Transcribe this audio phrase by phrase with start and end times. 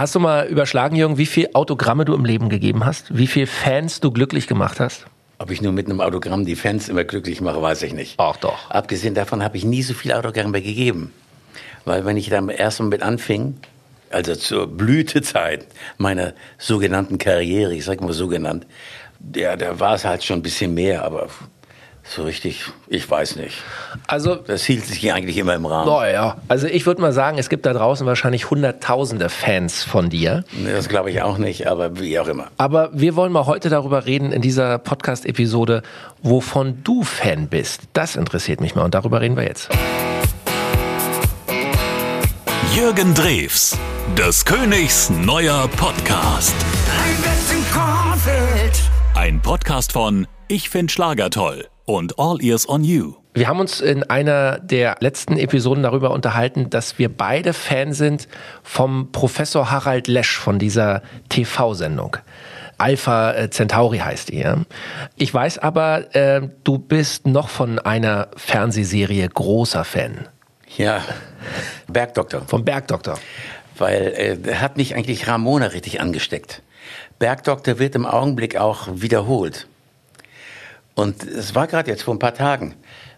[0.00, 3.14] Hast du mal überschlagen, Jürgen, wie viele Autogramme du im Leben gegeben hast?
[3.14, 5.04] Wie viele Fans du glücklich gemacht hast?
[5.36, 8.14] Ob ich nur mit einem Autogramm die Fans immer glücklich mache, weiß ich nicht.
[8.16, 8.70] Ach doch.
[8.70, 11.12] Abgesehen davon habe ich nie so viele Autogramme gegeben.
[11.84, 13.58] Weil wenn ich dann erst mal mit anfing,
[14.08, 15.66] also zur Blütezeit
[15.98, 18.66] meiner sogenannten Karriere, ich sage mal so genannt,
[19.36, 21.28] ja, da war es halt schon ein bisschen mehr, aber
[22.02, 23.58] so richtig, ich weiß nicht.
[24.06, 25.88] Also, Das hielt sich eigentlich immer im Rahmen.
[25.88, 30.44] naja, also ich würde mal sagen, es gibt da draußen wahrscheinlich hunderttausende Fans von dir.
[30.66, 32.48] Das glaube ich auch nicht, aber wie auch immer.
[32.56, 35.82] Aber wir wollen mal heute darüber reden in dieser Podcast-Episode,
[36.22, 37.82] wovon du Fan bist.
[37.92, 39.68] Das interessiert mich mal und darüber reden wir jetzt.
[42.74, 43.76] Jürgen Drews,
[44.16, 46.54] des Königs neuer Podcast.
[49.14, 53.14] Ein Podcast von Ich find Schlager toll und All Ears on You.
[53.32, 58.26] Wir haben uns in einer der letzten Episoden darüber unterhalten, dass wir beide Fan sind
[58.62, 62.16] vom Professor Harald Lesch von dieser TV-Sendung.
[62.78, 64.38] Alpha äh, Centauri heißt die.
[64.38, 64.56] Ja?
[65.16, 70.28] Ich weiß aber, äh, du bist noch von einer Fernsehserie großer Fan.
[70.76, 71.02] Ja,
[71.88, 72.42] Bergdoktor.
[72.46, 73.18] Vom Bergdoktor.
[73.76, 76.62] Weil äh, hat mich eigentlich Ramona richtig angesteckt.
[77.18, 79.66] Bergdoktor wird im Augenblick auch wiederholt.
[81.00, 82.74] Und es war gerade jetzt vor ein paar Tagen.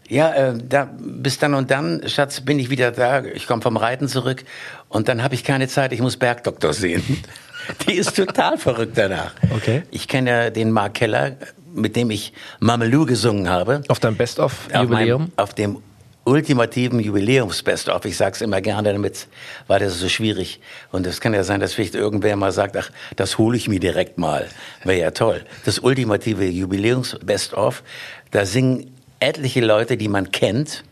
[0.09, 3.25] Ja, äh, da, bis dann und dann, Schatz, bin ich wieder da.
[3.25, 4.45] Ich komme vom Reiten zurück
[4.89, 5.93] und dann habe ich keine Zeit.
[5.93, 7.03] Ich muss Bergdoktor sehen.
[7.87, 9.35] Die ist total verrückt danach.
[9.51, 9.83] Okay.
[9.91, 11.37] Ich kenne ja den Mark Keller,
[11.75, 13.83] mit dem ich Mamelou gesungen habe.
[13.89, 15.23] Auf deinem Auf, Best-of-Jubiläum.
[15.23, 15.79] meinem, auf dem
[16.25, 18.05] ultimativen Jubiläums-Best-of.
[18.05, 19.27] Ich sag's immer gerne, damit
[19.67, 20.61] war das so schwierig.
[20.91, 23.81] Und es kann ja sein, dass vielleicht irgendwer mal sagt, ach, das hole ich mir
[23.81, 24.49] direkt mal.
[24.85, 25.45] Wäre ja toll.
[25.65, 27.83] Das ultimative Jubiläums-Best-of,
[28.31, 30.85] da singen etliche Leute, die man kennt,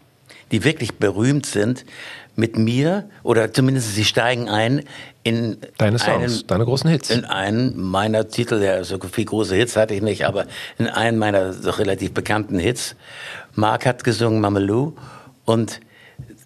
[0.53, 1.85] die wirklich berühmt sind,
[2.37, 4.85] mit mir, oder zumindest sie steigen ein
[5.23, 7.11] in Deine Songs, einen, deine großen Hits.
[7.11, 10.47] in einen meiner Titel, ja, so viel große Hits hatte ich nicht, aber
[10.79, 12.97] in einen meiner doch relativ bekannten Hits.
[13.55, 14.95] Mark hat gesungen Mamelou
[15.51, 15.81] und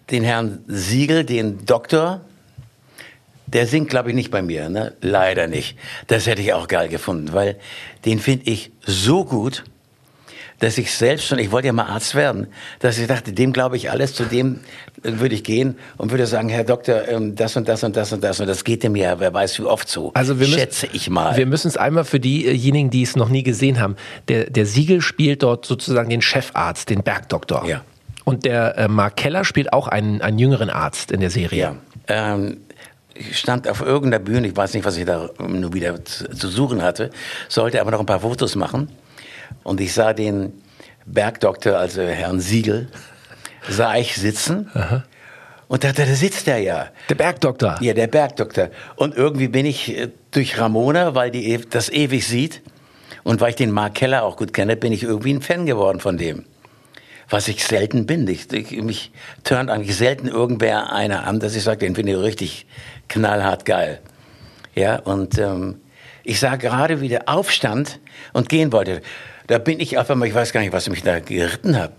[0.09, 2.21] den Herrn Siegel, den Doktor,
[3.45, 4.93] der singt, glaube ich, nicht bei mir, ne?
[5.01, 5.77] Leider nicht.
[6.07, 7.57] Das hätte ich auch geil gefunden, weil
[8.05, 9.63] den finde ich so gut,
[10.57, 12.47] dass ich selbst schon, ich wollte ja mal Arzt werden,
[12.79, 14.61] dass ich dachte, dem glaube ich alles, zu dem
[15.03, 18.11] äh, würde ich gehen und würde sagen, Herr Doktor, ähm, das und das und das
[18.11, 20.11] und das und das geht dem ja, wer weiß wie oft so.
[20.15, 21.37] Also wir müssen, schätze ich mal.
[21.37, 23.97] Wir müssen es einmal für diejenigen, die es noch nie gesehen haben.
[24.29, 27.67] Der, der Siegel spielt dort sozusagen den Chefarzt, den Bergdoktor.
[27.67, 27.83] Ja.
[28.25, 31.59] Und der äh, Mark Keller spielt auch einen, einen jüngeren Arzt in der Serie.
[31.59, 31.75] Ja.
[32.07, 32.57] Ähm,
[33.13, 36.81] ich stand auf irgendeiner Bühne, ich weiß nicht, was ich da nur wieder zu, suchen
[36.81, 37.11] hatte,
[37.47, 38.89] sollte aber noch ein paar Fotos machen.
[39.63, 40.51] Und ich sah den
[41.05, 42.89] Bergdoktor, also Herrn Siegel,
[43.69, 44.69] sah ich sitzen.
[45.67, 46.87] Und dachte, da sitzt er ja.
[47.09, 47.77] Der Bergdoktor.
[47.79, 48.69] Ja, der Bergdoktor.
[48.95, 52.61] Und irgendwie bin ich äh, durch Ramona, weil die ew- das ewig sieht
[53.23, 55.99] und weil ich den Mark Keller auch gut kenne, bin ich irgendwie ein Fan geworden
[55.99, 56.45] von dem.
[57.29, 58.27] Was ich selten bin.
[58.27, 59.11] Ich, ich, mich
[59.43, 62.65] turnt eigentlich selten irgendwer einer an, dass ich sage, den finde ich richtig
[63.09, 63.99] knallhart geil.
[64.75, 65.79] Ja, und ähm,
[66.23, 67.99] ich sah gerade, wie der aufstand
[68.33, 69.01] und gehen wollte.
[69.47, 71.91] Da bin ich auf einmal, ich weiß gar nicht, was mich da geritten hat,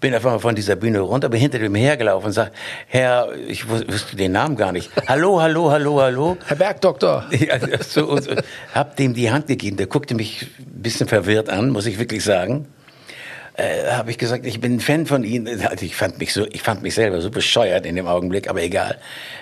[0.00, 2.52] bin auf einmal von dieser Bühne runter, bin hinter dem hergelaufen und sag,
[2.86, 4.88] Herr, ich wus- wusste den Namen gar nicht.
[5.08, 6.36] Hallo, hallo, hallo, hallo.
[6.46, 7.24] Herr Bergdoktor.
[7.32, 8.30] Ja, so und so.
[8.72, 9.76] Hab dem die Hand gegeben.
[9.76, 12.66] Der guckte mich ein bisschen verwirrt an, muss ich wirklich sagen.
[13.54, 15.46] Äh, habe ich gesagt, ich bin ein Fan von Ihnen.
[15.66, 18.62] Also ich fand mich so, ich fand mich selber so bescheuert in dem Augenblick, aber
[18.62, 18.98] egal.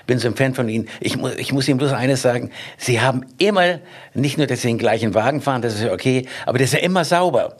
[0.09, 0.88] Bin so ein Fan von Ihnen.
[1.00, 3.78] Ich muss, ich muss Ihnen bloß eines sagen: Sie haben immer
[4.15, 6.72] nicht nur, dass Sie den gleichen Wagen fahren, das ist ja okay, aber das ist
[6.75, 7.56] ja immer sauber.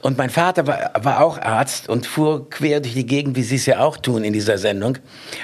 [0.00, 3.56] Und mein Vater war, war auch Arzt und fuhr quer durch die Gegend, wie Sie
[3.56, 4.96] es ja auch tun in dieser Sendung.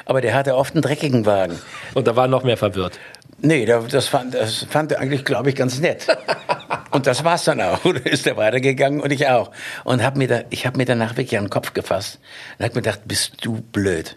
[0.06, 1.58] Aber der hatte oft einen dreckigen Wagen.
[1.94, 2.98] Und da war noch mehr verwirrt.
[3.40, 6.06] Nee, da- das fand, das fand er eigentlich, glaube ich, ganz nett.
[6.90, 7.80] Und das war's dann auch.
[7.84, 9.50] Da ist er weitergegangen und ich auch.
[9.84, 12.18] Und hab mir da, ich habe mir danach wirklich an den Kopf gefasst
[12.58, 14.16] und hab mir gedacht, bist du blöd.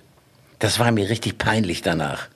[0.59, 2.27] Das war mir richtig peinlich danach.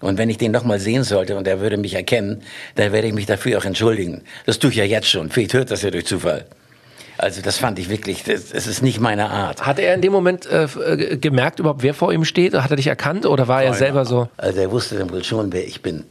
[0.00, 2.42] Und wenn ich den noch mal sehen sollte und er würde mich erkennen,
[2.76, 4.22] dann werde ich mich dafür auch entschuldigen.
[4.46, 5.30] Das tue ich ja jetzt schon.
[5.30, 6.46] Vielleicht hört das ja durch Zufall.
[7.18, 9.66] Also das fand ich wirklich, das, das ist nicht meine Art.
[9.66, 12.54] Hat er in dem Moment äh, äh, gemerkt überhaupt, wer vor ihm steht?
[12.54, 14.28] Hat er dich erkannt oder war er selber so?
[14.36, 16.04] Also er wusste dann wohl schon, wer ich bin.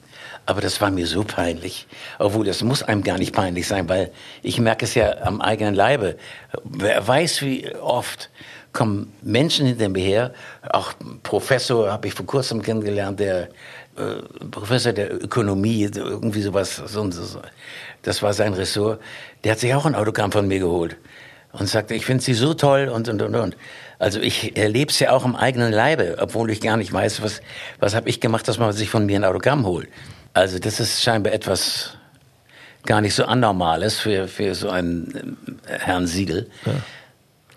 [0.48, 1.88] Aber das war mir so peinlich.
[2.20, 4.12] Obwohl, das muss einem gar nicht peinlich sein, weil
[4.42, 6.16] ich merke es ja am eigenen Leibe.
[6.64, 8.30] Wer weiß, wie oft
[8.72, 10.34] kommen Menschen hinter mir her,
[10.70, 13.50] auch Professor habe ich vor kurzem kennengelernt, der
[13.98, 17.42] äh, Professor der Ökonomie, irgendwie sowas, so, so.
[18.04, 19.02] das war sein Ressort,
[19.44, 20.96] der hat sich auch ein Autogramm von mir geholt
[21.52, 23.58] und sagte, ich finde sie so toll und, und, und, und.
[24.00, 27.42] Also ich erlebe es ja auch im eigenen Leibe, obwohl ich gar nicht weiß, was,
[27.80, 29.90] was habe ich gemacht, dass man sich von mir ein Autogramm holt.
[30.38, 31.98] Also das ist scheinbar etwas
[32.86, 35.36] gar nicht so Anormales für, für so einen
[35.66, 36.52] äh, Herrn Siegel.
[36.64, 36.74] Ja.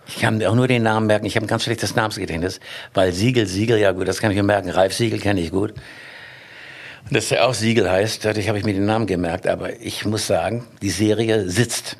[0.08, 1.26] Ich kann mir auch nur den Namen merken.
[1.26, 2.58] Ich habe ein ganz schlechtes Namensgedächtnis,
[2.94, 4.70] weil Siegel, Siegel, ja gut, das kann ich mir merken.
[4.70, 5.74] Ralf Siegel kenne ich gut.
[7.04, 9.46] Und dass er auch Siegel heißt, dadurch habe ich mir den Namen gemerkt.
[9.46, 11.98] Aber ich muss sagen, die Serie sitzt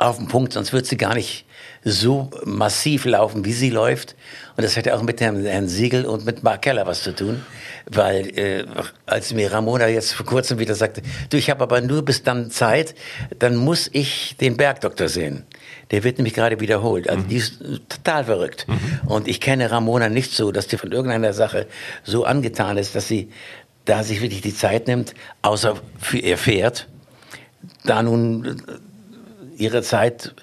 [0.00, 1.44] auf dem Punkt, sonst wird sie gar nicht
[1.84, 4.14] so massiv laufen, wie sie läuft.
[4.56, 7.42] Und das hätte auch mit Herrn, Herrn Siegel und mit Mark Keller was zu tun.
[7.86, 8.64] Weil äh,
[9.06, 12.50] als mir Ramona jetzt vor kurzem wieder sagte, du, ich habe aber nur bis dann
[12.50, 12.94] Zeit,
[13.38, 15.44] dann muss ich den Bergdoktor sehen.
[15.90, 17.08] Der wird nämlich gerade wiederholt.
[17.08, 17.28] Also mhm.
[17.28, 17.58] die ist
[17.88, 18.66] total verrückt.
[18.68, 19.08] Mhm.
[19.08, 21.66] Und ich kenne Ramona nicht so, dass die von irgendeiner Sache
[22.04, 23.30] so angetan ist, dass sie
[23.84, 26.86] da sich wirklich die Zeit nimmt, außer für ihr Pferd,
[27.84, 28.62] da nun
[29.60, 30.34] ihre Zeit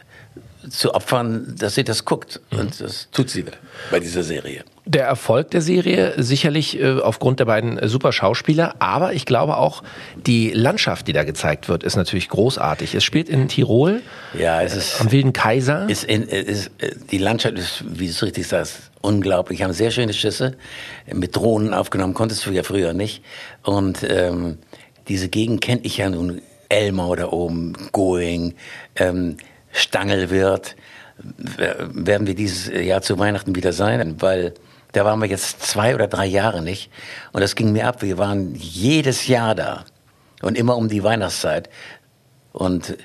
[0.69, 2.41] zu opfern, dass sie das guckt.
[2.51, 2.59] Mhm.
[2.59, 3.45] Und das tut sie
[3.91, 4.63] bei dieser Serie.
[4.85, 9.57] Der Erfolg der Serie sicherlich äh, aufgrund der beiden äh, super Schauspieler, aber ich glaube
[9.57, 9.83] auch
[10.15, 12.95] die Landschaft, die da gezeigt wird, ist natürlich großartig.
[12.95, 14.01] Es spielt in Tirol,
[14.37, 15.89] ja, es ist, äh, am Wilden Kaiser.
[15.89, 19.59] Ist in, ist, äh, die Landschaft ist, wie du es richtig sagst, unglaublich.
[19.59, 20.55] Wir haben sehr schöne Schüsse
[21.11, 23.23] mit Drohnen aufgenommen, konntest du ja früher nicht.
[23.63, 24.57] Und ähm,
[25.07, 26.41] diese Gegend kennt ich ja nun.
[26.69, 28.55] Elmau da oben, Going,
[28.95, 29.37] ähm,
[29.71, 30.75] Stangelwirt,
[31.17, 34.53] werden wir dieses Jahr zu Weihnachten wieder sein, weil
[34.91, 36.91] da waren wir jetzt zwei oder drei Jahre nicht.
[37.31, 38.01] Und das ging mir ab.
[38.01, 39.85] Wir waren jedes Jahr da.
[40.41, 41.69] Und immer um die Weihnachtszeit.
[42.53, 42.97] Und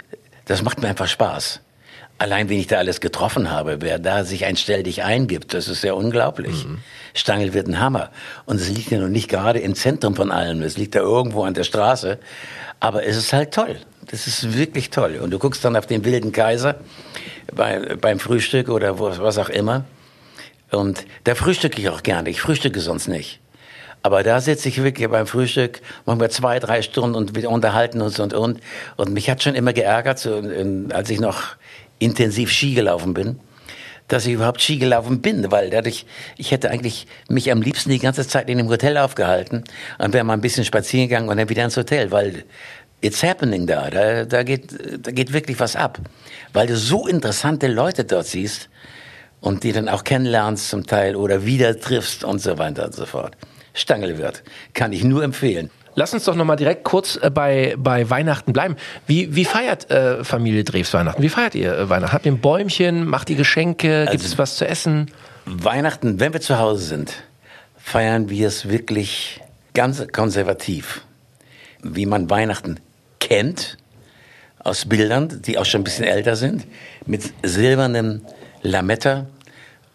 [0.44, 1.60] das macht mir einfach Spaß.
[2.18, 5.66] Allein, wenn ich da alles getroffen habe, wer da sich ein Stell dich eingibt, das
[5.68, 6.66] ist ja unglaublich.
[6.66, 6.78] Mhm.
[7.14, 8.10] Stangel wird ein Hammer.
[8.46, 10.62] Und es liegt ja noch nicht gerade im Zentrum von allem.
[10.62, 12.18] Es liegt da irgendwo an der Straße.
[12.80, 13.76] Aber es ist halt toll.
[14.10, 15.18] Das ist wirklich toll.
[15.22, 16.76] Und du guckst dann auf den wilden Kaiser
[17.52, 19.84] bei, beim Frühstück oder was auch immer.
[20.70, 22.30] Und da frühstücke ich auch gerne.
[22.30, 23.40] Ich frühstücke sonst nicht.
[24.02, 28.00] Aber da sitze ich wirklich beim Frühstück, machen wir zwei, drei Stunden und wir unterhalten
[28.00, 28.60] uns und und.
[28.96, 30.42] Und mich hat schon immer geärgert, so,
[30.92, 31.54] als ich noch
[32.02, 33.38] intensiv Ski gelaufen bin,
[34.08, 36.06] dass ich überhaupt Ski gelaufen bin, weil dadurch,
[36.36, 39.64] ich hätte eigentlich mich am liebsten die ganze Zeit in dem Hotel aufgehalten
[39.98, 42.44] und wäre mal ein bisschen spazieren gegangen und dann wieder ins Hotel, weil
[43.00, 45.98] it's happening da, da, da geht, da geht wirklich was ab,
[46.52, 48.68] weil du so interessante Leute dort siehst
[49.40, 53.06] und die dann auch kennenlernst zum Teil oder wieder triffst und so weiter und so
[53.06, 53.36] fort.
[53.74, 54.42] Stangelwirt,
[54.74, 55.70] kann ich nur empfehlen.
[55.94, 58.76] Lass uns doch noch mal direkt kurz äh, bei, bei Weihnachten bleiben.
[59.06, 61.22] Wie, wie feiert äh, Familie Drews Weihnachten?
[61.22, 62.12] Wie feiert ihr äh, Weihnachten?
[62.12, 63.06] Habt ihr ein Bäumchen?
[63.06, 64.00] Macht ihr Geschenke?
[64.02, 65.10] Gibt also, es was zu essen?
[65.44, 67.22] Weihnachten, wenn wir zu Hause sind,
[67.76, 69.40] feiern wir es wirklich
[69.74, 71.02] ganz konservativ.
[71.82, 72.78] Wie man Weihnachten
[73.18, 73.76] kennt,
[74.64, 76.66] aus Bildern, die auch schon ein bisschen älter sind,
[77.04, 78.22] mit silbernem
[78.62, 79.26] Lametta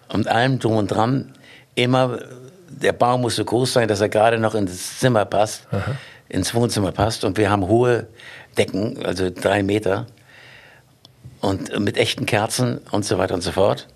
[0.10, 1.34] und allem drum und dran.
[1.76, 2.20] Immer,
[2.70, 5.96] der Baum muss so groß sein, dass er gerade noch ins Zimmer passt, Aha.
[6.30, 7.24] ins Wohnzimmer passt.
[7.24, 8.08] Und wir haben hohe
[8.58, 10.08] Decken, also drei Meter.
[11.40, 13.88] Und mit echten Kerzen und so weiter und so fort.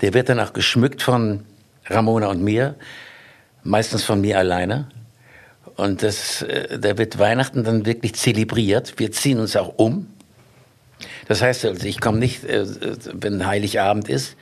[0.00, 1.44] Der wird dann auch geschmückt von
[1.86, 2.76] Ramona und mir,
[3.62, 4.88] meistens von mir alleine.
[5.76, 8.94] Und das, äh, da wird Weihnachten dann wirklich zelebriert.
[8.98, 10.13] Wir ziehen uns auch um.
[11.28, 12.66] Das heißt, also ich komme nicht, äh,
[13.12, 14.36] wenn Heiligabend ist,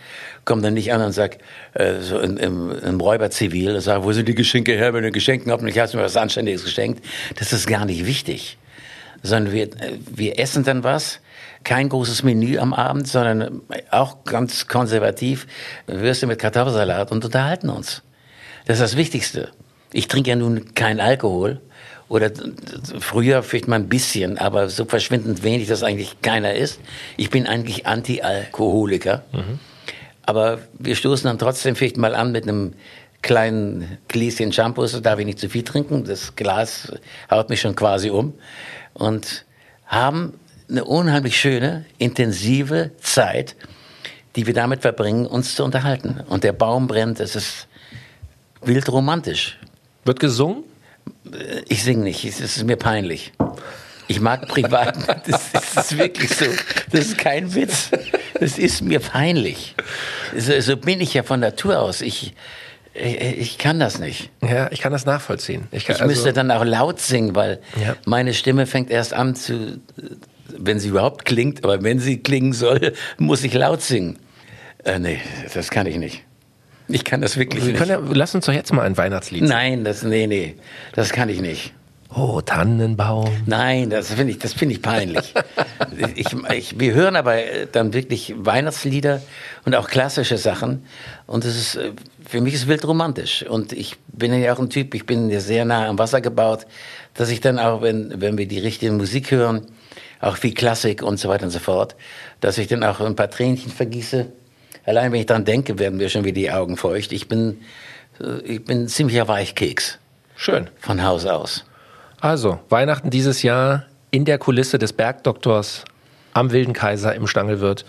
[0.45, 1.39] komme dann nicht an und sag
[1.75, 5.53] äh, so im, im, im Räuberzivil, sag, wo sind die Geschenke her, wenn du Geschenken
[5.53, 7.05] habt und ich habe mir was Anständiges geschenkt.
[7.37, 8.59] Das ist gar nicht wichtig.
[9.23, 9.71] Sondern wir,
[10.11, 11.21] wir essen dann was,
[11.65, 15.47] kein großes Menü am Abend, sondern auch ganz konservativ,
[15.87, 18.03] Würste mit Kartoffelsalat und unterhalten uns.
[18.67, 19.51] Das ist das Wichtigste.
[19.93, 21.61] Ich trinke ja nun keinen Alkohol,
[22.13, 22.31] oder
[23.01, 26.79] früher vielleicht mal ein bisschen, aber so verschwindend wenig, dass eigentlich keiner ist.
[27.17, 29.23] Ich bin eigentlich Anti-Alkoholiker.
[29.33, 29.59] Mhm.
[30.27, 32.75] Aber wir stoßen dann trotzdem vielleicht mal an mit einem
[33.23, 36.05] kleinen Gläschen Shampoo, so darf ich nicht zu viel trinken.
[36.05, 36.93] Das Glas
[37.31, 38.35] haut mich schon quasi um.
[38.93, 39.47] Und
[39.87, 40.35] haben
[40.69, 43.57] eine unheimlich schöne, intensive Zeit,
[44.37, 46.21] die wir damit verbringen, uns zu unterhalten.
[46.29, 47.69] Und der Baum brennt, es ist
[48.61, 49.59] wild romantisch.
[50.05, 50.65] Wird gesungen?
[51.69, 53.33] Ich singe nicht, es ist mir peinlich.
[54.09, 54.97] Ich mag privat,
[55.27, 56.47] das, ist wirklich so.
[56.91, 57.91] Das ist kein Witz.
[58.39, 59.75] Das ist mir peinlich.
[60.37, 62.01] So, so bin ich ja von Natur aus.
[62.01, 62.35] Ich,
[62.95, 64.31] ich kann das nicht.
[64.43, 65.69] Ja, ich kann das nachvollziehen.
[65.71, 67.97] Ich, kann, ich müsste also, dann auch laut singen, weil ja.
[68.05, 69.81] meine Stimme fängt erst an zu,
[70.59, 74.19] wenn sie überhaupt klingt, aber wenn sie klingen soll, muss ich laut singen.
[74.85, 75.21] Äh, nee,
[75.55, 76.25] das kann ich nicht.
[76.93, 77.89] Ich kann das wirklich Wir nicht.
[77.89, 79.43] Ja, lass uns doch jetzt mal ein Weihnachtslied.
[79.43, 80.57] Nein, das, nee, nee,
[80.95, 81.73] das kann ich nicht.
[82.15, 83.31] Oh, Tannenbaum.
[83.47, 85.33] Nein, das finde ich, das finde ich peinlich.
[86.15, 87.39] ich, ich, wir hören aber
[87.73, 89.23] dann wirklich Weihnachtslieder
[89.65, 90.85] und auch klassische Sachen.
[91.27, 91.81] Und es ist,
[92.29, 93.45] für mich ist wild romantisch.
[93.45, 96.67] Und ich bin ja auch ein Typ, ich bin ja sehr nah am Wasser gebaut,
[97.15, 99.67] dass ich dann auch, wenn, wenn wir die richtige Musik hören,
[100.21, 101.97] auch wie Klassik und so weiter und so fort,
[102.41, 104.27] dass ich dann auch ein paar Tränchen vergieße.
[104.85, 107.13] Allein wenn ich daran denke, werden mir schon wieder die Augen feucht.
[107.13, 107.63] Ich bin,
[108.45, 109.99] ich bin ziemlicher Weichkeks.
[110.37, 110.69] Schön.
[110.81, 111.65] Von Haus aus.
[112.21, 115.85] Also, Weihnachten dieses Jahr in der Kulisse des Bergdoktors
[116.33, 117.85] am Wilden Kaiser im Stangelwirt.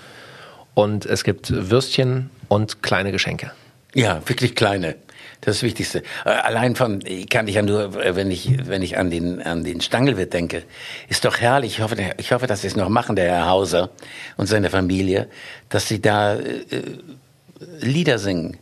[0.74, 3.52] Und es gibt Würstchen und kleine Geschenke.
[3.94, 4.96] Ja, wirklich kleine.
[5.46, 6.04] Das ist das Wichtigste.
[6.26, 9.64] Äh, allein von, kann ich ja nur, äh, wenn ich, wenn ich an den, an
[9.64, 10.64] den Stangelwirt denke,
[11.10, 11.74] ist doch herrlich.
[11.74, 13.90] Ich hoffe, ich hoffe, dass sie es noch machen, der Herr Hauser
[14.38, 15.28] und seine Familie,
[15.70, 16.64] dass sie da äh,
[17.80, 18.58] Lieder singen.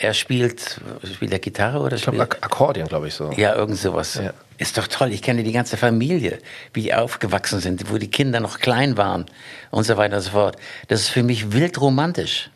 [0.00, 0.80] Er spielt,
[1.12, 3.32] spielt er Gitarre oder ich glaube Akkordeon, glaube ich so.
[3.32, 4.14] Ja, irgend sowas.
[4.14, 4.32] Ja.
[4.56, 5.12] Ist doch toll.
[5.12, 6.38] Ich kenne die ganze Familie,
[6.72, 9.26] wie die aufgewachsen sind, wo die Kinder noch klein waren
[9.70, 10.56] und so weiter und so fort.
[10.86, 12.50] Das ist für mich wild romantisch.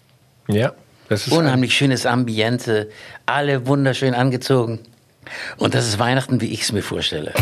[0.46, 0.72] Ja.
[1.12, 2.88] Das ist Unheimlich schönes Ambiente,
[3.26, 4.78] alle wunderschön angezogen.
[5.58, 7.34] Und das ist Weihnachten, wie ich es mir vorstelle.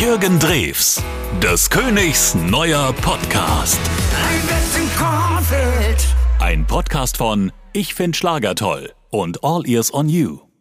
[0.00, 1.02] Jürgen Drews,
[1.42, 3.78] des Königs neuer Podcast.
[6.38, 10.51] Ein Podcast von Ich find Schlager toll und All Ears on You.